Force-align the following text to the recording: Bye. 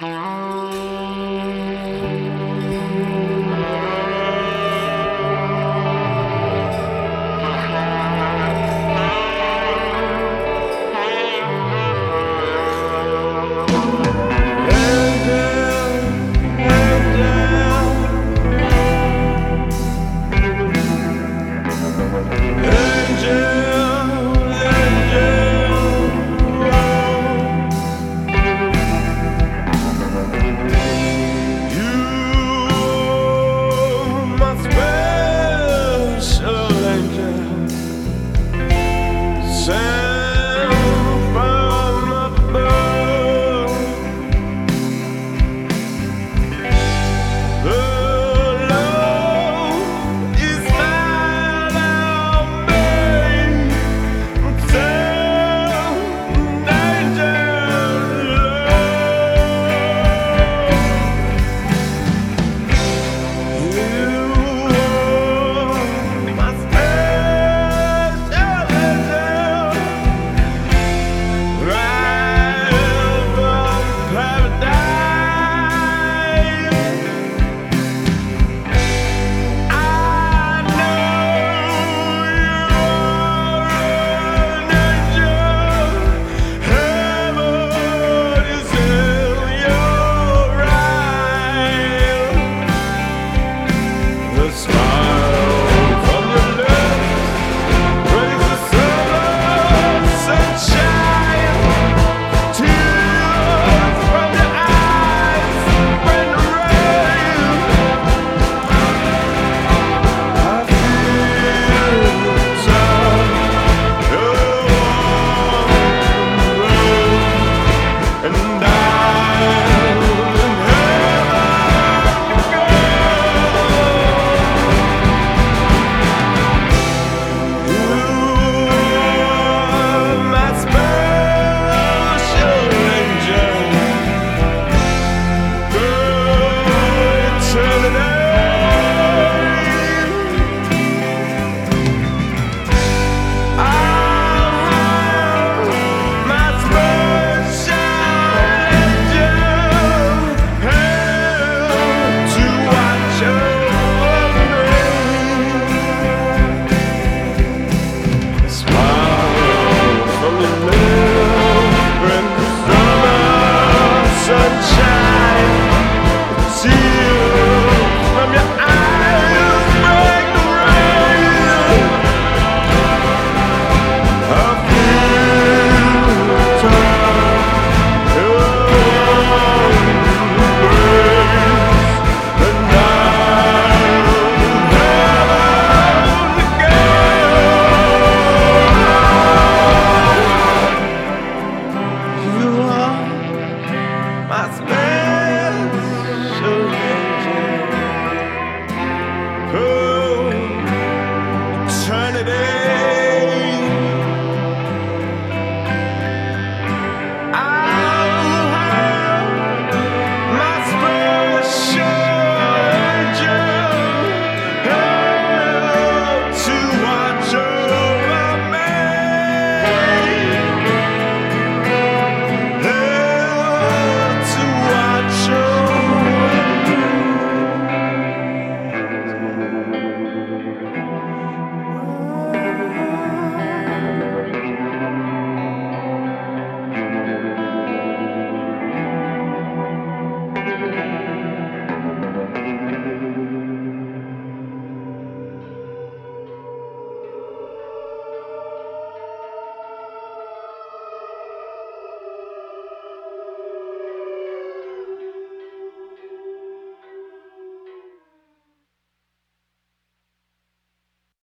Bye. 0.00 0.39